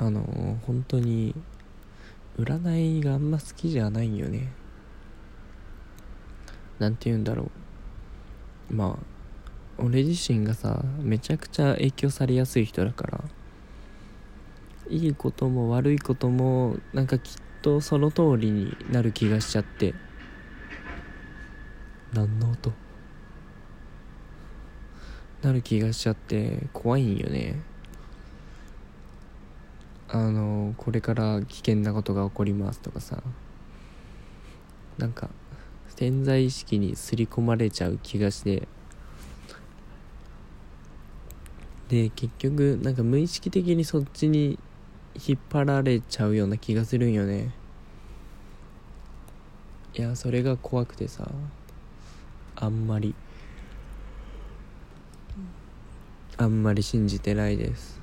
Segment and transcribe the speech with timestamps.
[0.00, 1.34] あの本当に
[2.38, 4.50] 占いがあんま好きじゃないんよね。
[6.78, 7.50] なんて言うんだろ
[8.70, 8.74] う。
[8.74, 9.04] まあ
[9.76, 13.24] 俺自身がさめちゃくちゃ影響されやすい人だから
[14.88, 19.94] いいことも悪いこともなんかきっとその通りになる気がしちゃって。
[22.14, 22.72] 何の音？
[25.42, 27.60] なる気がしちゃって怖いんよね。
[30.12, 33.22] あのこれから危険なことが起こりますとかさ。
[34.98, 35.30] なんか
[35.88, 38.66] 潜在意識に刷り込まれちゃう気がして。
[41.88, 44.58] で結局なんか無意識的にそっちに
[45.14, 47.52] 引っ張られちゃうような気がするんよね。
[49.94, 51.30] いやそれが怖くてさ。
[52.56, 53.14] あんまり。
[56.36, 57.99] あんまり信じてないです。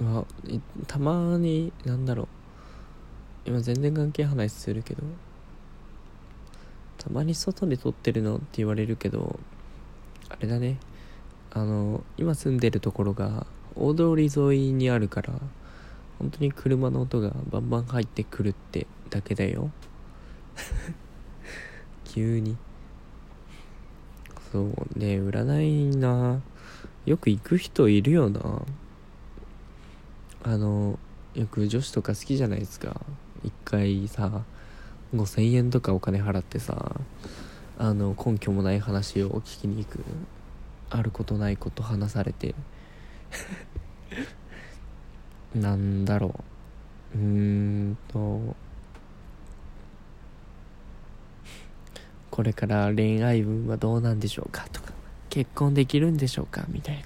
[0.00, 0.24] あ
[0.86, 2.28] たまになんだろう。
[3.46, 5.02] 今全然関係話するけど
[6.98, 9.40] たまに外で撮ってるのって言われるけど
[10.28, 10.76] あれだね。
[11.50, 15.32] あの今住んでるところが大通り沿いにあるから
[16.18, 19.70] 本当に車の音がバンバン入ってくるってだけだよ。
[22.04, 22.56] 急に。
[24.52, 26.42] そうね占いな。
[27.06, 28.62] よく行く人いるよな。
[30.48, 30.98] あの
[31.34, 32.98] よく女子とか好きじゃないですか。
[33.44, 34.44] 一回さ
[35.14, 36.96] 5000円とかお金払ってさ
[37.76, 40.00] あの根拠もない話を聞きに行く。
[40.88, 42.54] あることないこと話されて。
[45.54, 46.34] なんだろ
[47.14, 47.18] う。
[47.18, 47.24] うー
[47.90, 48.56] んと。
[52.30, 54.94] これから恋愛運はどうなんでしょうかとか。
[55.28, 57.04] 結婚できるんでしょうかみたい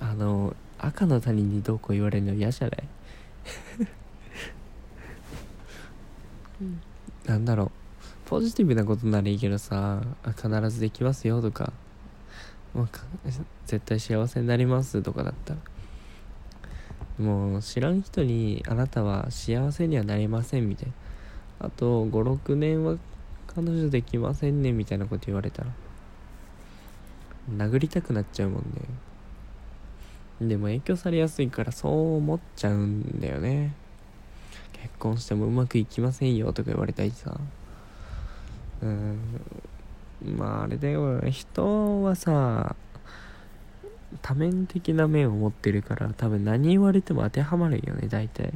[0.00, 0.08] な。
[0.08, 2.88] あの赤の他人にどうこう言われるの嫌じゃない？
[7.26, 7.70] なんだろう。
[8.26, 10.02] ポジティブなことならいいけどさ
[10.36, 11.72] 必ずできますよとか。
[13.66, 15.60] 絶対幸せになりますとかだったら。
[17.18, 20.86] もう知らん人にあなたは幸せにはなれませんみたい
[21.60, 21.66] な。
[21.66, 22.96] あと56年は
[23.48, 25.70] 彼女できませんねみたいなこと言われたら。
[27.50, 28.66] 殴りたくなっちゃうもんね
[30.40, 33.74] でも影響されやすいからそう思っちゃうんだよね。
[34.72, 37.36] 結婚してもうまくいきませんよとか言われたりさ。
[38.82, 39.18] うん。
[40.36, 41.20] まああれだよ。
[41.28, 42.76] 人はさ
[44.22, 48.54] 多面的な面を持ってるから多分何言われても当てはまるよね大体。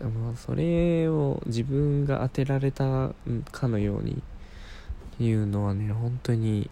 [0.00, 3.14] まあそれを自分が当てられた
[3.50, 4.22] かのように
[5.18, 6.70] 言うのはね本当に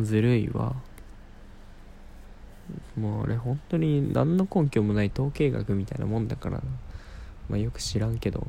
[0.00, 0.74] ずるいわ。
[2.96, 6.62] もうあれ本当に何の根拠もない統計学みたいなもんだから
[7.48, 8.46] まあよく知らんけど。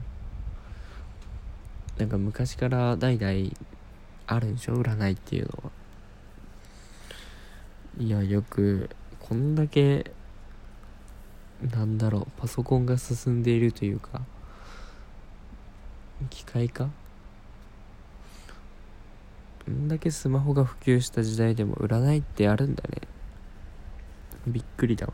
[1.98, 3.52] なんか昔から代々
[4.26, 4.82] あるんでしょ？
[4.82, 5.72] 占いっていうのは。
[8.00, 8.90] いやよく
[9.20, 10.12] こんだけ
[11.72, 14.22] なんだろうパソコンが進んでいるというか
[16.30, 16.90] 機械化
[19.70, 23.02] んだけスマホが普及した時代でも占いってあるんだね。
[24.48, 25.14] びっくりだわ。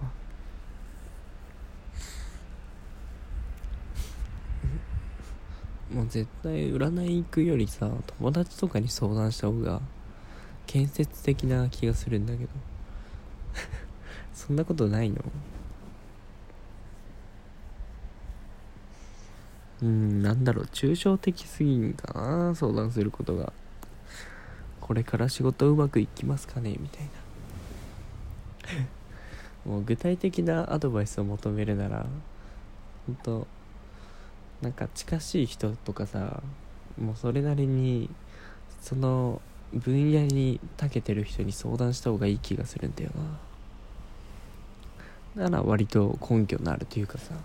[5.93, 9.81] もう絶対占い行くよりさ友達とかに相談した方が
[10.65, 12.49] 建設的な気がするんだけど。
[14.33, 15.17] そんなことないの？
[19.81, 20.65] うんなんだろう。
[20.65, 23.53] 抽象的すぎんかな相談することが。
[24.87, 26.77] これから仕事うまくいきますかね？
[26.79, 27.03] みたい
[29.65, 29.71] な。
[29.71, 32.05] もう具体的なアドバイスを求めるなら
[33.05, 33.47] 本当
[34.61, 36.41] なんか近しい人とかさ
[36.99, 38.09] もうそれなりに
[38.81, 39.41] その
[39.73, 43.11] 分野に長けてる人に相談した方がいい気がするんだよ
[45.35, 45.43] な。
[45.43, 47.35] なら割と根拠のあるというかさ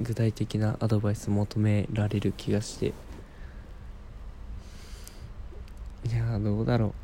[0.00, 2.92] 具体的なアドバイス求められる気がして。
[6.34, 6.94] いやどうだろ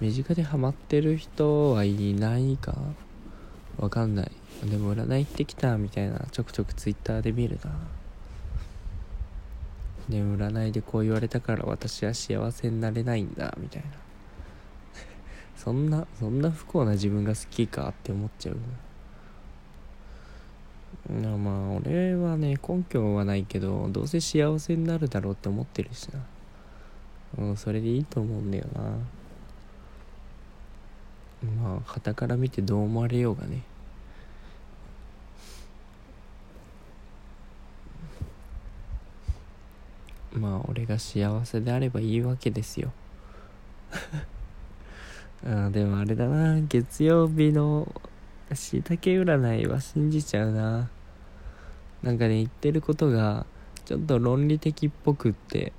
[0.00, 0.04] う。
[0.04, 2.76] 身近でハマってる人はいないか？
[3.76, 4.30] わかんない。
[4.64, 6.20] でも占い行ってきたみたいな。
[6.30, 7.72] ちょくちょくツイッターで見るな。
[10.08, 13.88] でも占いでこう言われたから私は幸せになれないんだみたいな。
[15.56, 18.56] そんなそんな不幸な自分が好きかって思っちゃう。
[21.10, 26.20] いやまあ俺はね根拠はないけどどうせ幸せになるだろうって思ってるしな。
[27.36, 28.80] うんそれでいいと思うんだよな。
[31.62, 33.62] まあ傍から見てどう思われようがね。
[40.32, 42.92] まあ俺が幸せであればいいわけですよ。
[45.46, 46.60] あでもあれだな。
[46.62, 47.92] 月曜日の
[48.54, 50.88] しいたけ占いは信じちゃうな。
[52.02, 53.44] なんかね言ってることが
[53.84, 55.72] ちょっと論理的っぽくって。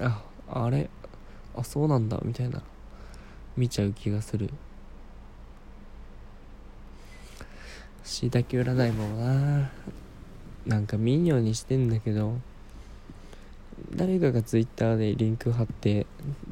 [0.00, 0.88] ああれ？
[1.56, 2.62] あそうなんだみたいな。
[3.56, 4.50] 見ちゃう気がする。
[8.04, 9.70] しいたけ占いもな。
[10.66, 12.34] なんか見んようにしてんだけど。
[13.94, 16.06] 誰かがツイッターでリンク貼って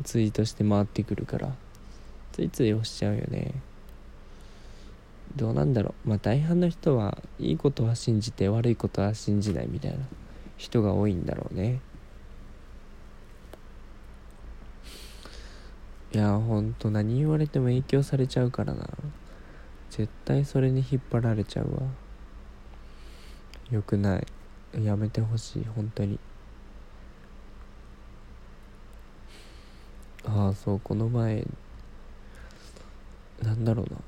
[0.04, 1.54] ツイートして回ってくるから。
[2.32, 3.54] ついつい押しちゃうよね。
[5.36, 6.08] どうなんだろう。
[6.08, 9.98] まあ大半の人はいいことは信じて悪いことは信じないみたいな
[10.56, 11.80] 人が多いんだろうね。
[16.12, 18.88] いやほんと何言われても影響されちゃうからな。
[19.90, 21.82] 絶対それに引っ張られちゃうわ。
[23.70, 24.26] よくない。
[24.82, 26.18] やめてほしい本当に。
[30.24, 31.46] ああそうこの前
[33.42, 33.98] なんだろうな。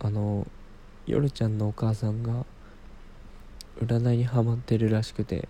[0.00, 0.46] あの
[1.06, 2.44] 夜ちゃんのお母さんが
[3.80, 5.48] 占いにハマってるらしくて。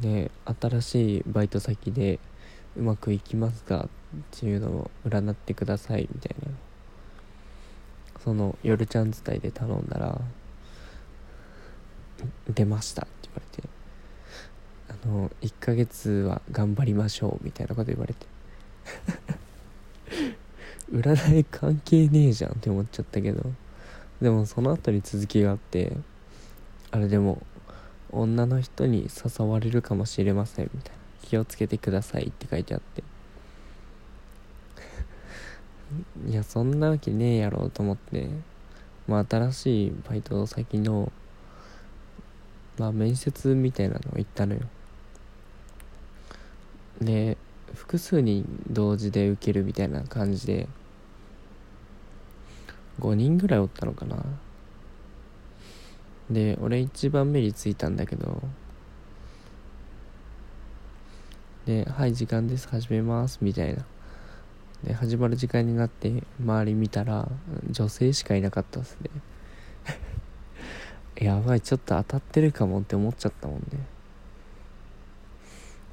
[0.00, 2.18] で新しいバイト先で
[2.76, 6.48] うまくいきますかっていうのを占ってくださいみたいな。
[8.22, 10.20] その夜ちゃん伝いで頼んだら
[12.48, 13.68] 出ましたって言われて。
[14.88, 18.26] あの1ヶ月は頑張りましょうみたいなこと言われて。
[20.92, 23.52] 占い関係ねえじゃんって思っちゃったけど。
[24.20, 25.96] でもその後に続きがあって
[26.90, 27.42] あれでも
[28.10, 30.99] 女の人に誘われるかもしれませんみたいな。
[31.30, 33.04] 気をつけてくださいって書いてあって。
[36.28, 38.28] いやそんなわけねえやろうと思って。
[39.06, 41.12] まあ新しいバイト先の
[42.78, 44.60] まあ面接みたいなのを行ったのよ。
[47.00, 47.36] で
[47.74, 50.68] 複数人同時で受けるみたいな感じで
[52.98, 54.24] 5人ぐらいおったのかな。
[56.28, 58.42] で俺一番目についたんだけど
[61.66, 62.68] で「はい時間です。
[62.68, 63.84] 始めます」みたいな。
[64.84, 67.28] で始まる時間になって周り見たら
[67.70, 69.10] 女性しかいなかったっすね。
[71.22, 73.64] やばいちょっと当たってるかもって思っちゃったもんね。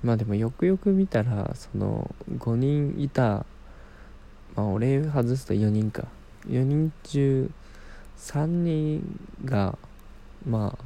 [0.03, 3.45] まあでもよくよく見たらその5人いた
[4.55, 6.07] まあ俺外すと4人か。
[6.47, 7.51] 4人中
[8.17, 9.77] 3人が
[10.47, 10.83] まあ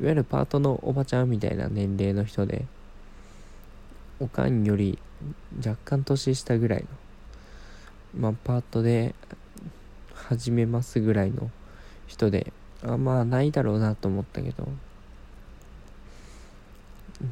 [0.00, 2.64] いわゆるパートのおばちゃんみたいな年齢の人で
[4.20, 4.98] おかんより
[5.58, 6.86] 若干年下ぐらい
[8.14, 9.14] のまあパートで
[10.14, 11.50] 始めますぐらいの
[12.06, 12.52] 人で
[12.82, 14.68] あまあないだろうなと思ったけど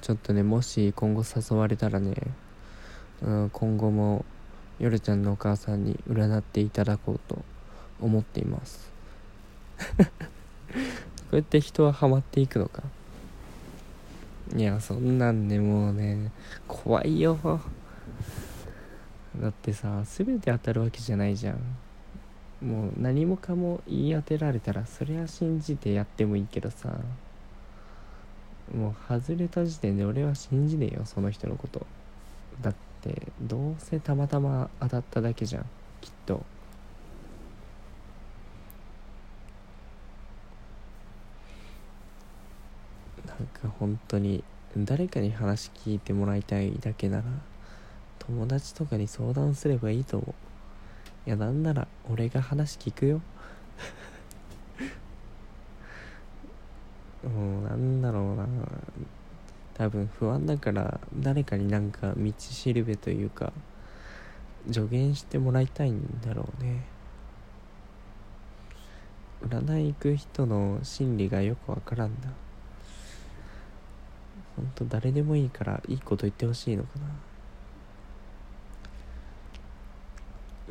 [0.03, 2.15] ちょっとねもし今後誘われたらね、
[3.23, 4.25] うん、今後も
[4.79, 7.43] 夜ちゃんのお母さんに占っていただこうと
[8.01, 8.93] 思っています。
[9.99, 10.05] こ
[11.33, 12.83] うやって人はハマっていくのか。
[14.57, 16.31] いやそんなんねもうね
[16.67, 17.39] 怖いよ。
[19.41, 22.67] だってさ全て当たるわけじゃないじゃん。
[22.67, 26.93] もう何もかも言い当てられたらそりゃ信じてやってもいいけどさ。
[28.75, 31.87] もう外れた時点で俺は信じねえよその人のこと。
[32.61, 35.65] だってどうせたまたま当たっただけじゃん
[36.03, 36.45] きっと。
[43.45, 44.45] んか本当に
[44.77, 47.25] 誰かに話聞いてもらいたいだけなら
[48.19, 50.35] 友達とかに相談すればいいと思う。
[51.29, 53.21] いやなんなら俺が話聞くよ。
[57.25, 58.47] もうなんだろうな。
[59.75, 63.53] 多分不安だから誰かになんか道しるべというか
[64.71, 66.85] 助言してもらいたいんだろうね。
[69.43, 72.29] 占い行く人の心理がよくわからんだ
[74.59, 77.07] ほんと誰でもいいからいいこと言ってほしいのかな。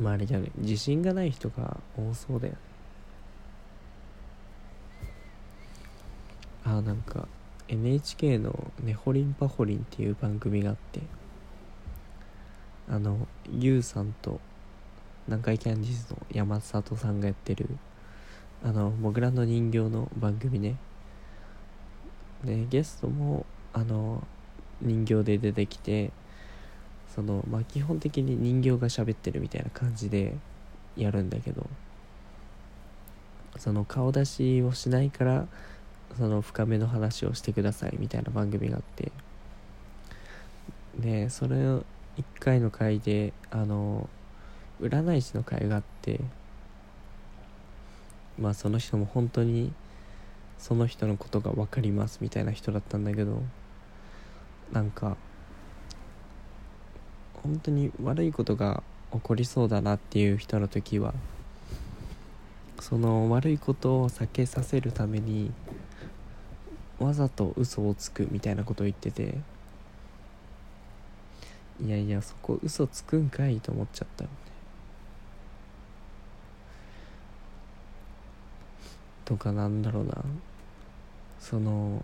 [0.01, 2.60] まああれじゃね自信がない人が多そうだよね。
[6.65, 7.29] あなんか
[7.70, 11.01] NHK の「ねほりんぱほりん」っていう番組があって
[12.89, 14.41] あのゆうさんと
[15.27, 17.70] 南海キャンディーズの山里さんがやってる
[18.65, 20.75] あのモグラの人形の番組ね。
[22.44, 23.46] でゲストも
[23.77, 24.25] あの
[24.81, 26.12] 人形で出てきて
[27.13, 30.34] そのまあ基本的に人形が喋ってるみたいな感じで
[30.96, 31.67] やるんだけど
[33.57, 35.48] その顔出しをしないから
[36.17, 39.12] その深めの話をしてくださいみたいな番組があって
[40.98, 41.84] でそれを
[42.17, 44.10] 1回の回であの
[44.81, 46.19] 占い師の会があって
[48.39, 49.72] まあその人も本当に
[50.57, 53.43] その人のことが分かりますみたいな人だったんだけど
[54.71, 55.17] なんか
[57.43, 58.83] 本当に悪いことが
[59.13, 61.13] 起こりそうだなっていう人の時は
[62.79, 65.51] その悪いことを避けさせるために
[67.00, 69.36] わざと嘘をつくみたいなことを言ってて
[71.83, 74.36] いやいやそこ嘘つくんかいと思っちゃったよね
[79.25, 80.24] とかなんだろうな。
[81.39, 82.03] その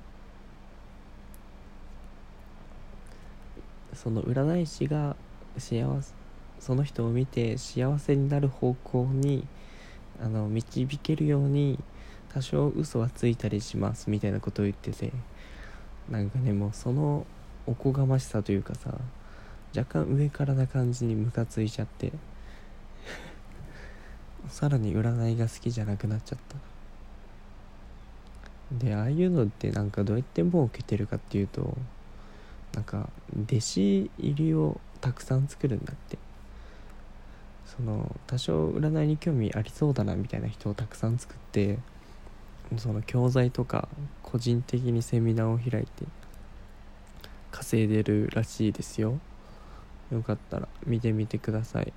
[4.04, 5.16] その占い師が
[5.58, 6.14] 幸せ
[6.60, 9.46] その人を見て幸せになる方向に
[10.22, 11.80] あの導けるように
[12.34, 15.12] 多少嘘はついたりしますみたいなことを言ってて
[16.10, 17.26] なんかねもうその
[17.66, 18.94] おこがましさというかさ
[19.76, 22.12] 若干上からな感じにムカついちゃって
[24.50, 26.56] さらに占いが好きじゃなくなっちゃった。
[28.78, 31.78] でああいうのってなんかどうやって儲けてるかっていうと
[32.74, 33.10] なんか
[33.46, 36.18] 弟子入りをたくさん作るんだって。
[37.66, 41.80] その多少占いに興味ありそうだなみたいな人をたくさん作って
[42.78, 43.88] その教材とか
[44.22, 46.06] 個人的にセミナーを開いて
[47.52, 49.20] 稼いでるらしいですよ。
[50.12, 51.94] よかったら見てみてください。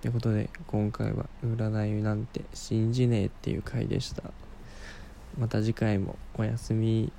[0.00, 4.22] ということで今回は占いなんて信じねえっていう回でした。
[5.38, 7.12] また次回もおやすみ。